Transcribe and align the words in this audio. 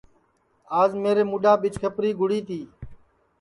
آج 0.79 0.91
میرے 1.03 1.23
مُڈؔاپ 1.31 1.57
ٻیچھکپری 1.61 2.11
گُڑی 2.19 2.39
تی 2.47 2.59